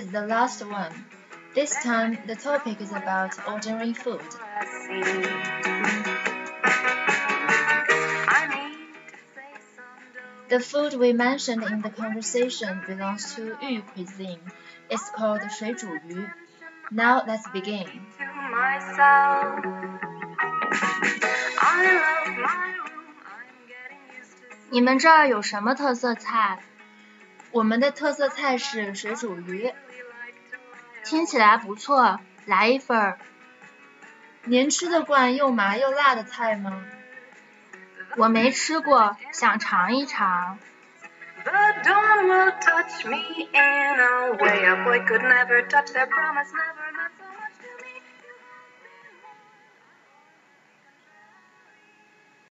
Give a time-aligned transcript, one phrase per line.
[0.00, 1.04] is the last one.
[1.54, 4.22] This time, the topic is about ordinary food.
[10.48, 14.40] The food we mentioned in the conversation belongs to Yu cuisine.
[14.88, 16.28] It's called 水煮鱼.
[16.90, 17.86] Now let's begin.
[18.18, 18.78] I
[21.86, 23.14] love my room.
[23.26, 26.58] I'm getting used to 你们这儿有什么特色菜？
[27.55, 29.73] 我们的特色菜是水煮鱼
[31.05, 33.17] 听起来不错来一份儿。
[34.43, 36.83] 您吃得惯又麻又辣的菜吗？
[38.17, 40.59] 我没吃过想尝一尝。